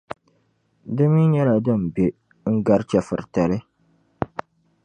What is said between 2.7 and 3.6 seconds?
chεfuritali.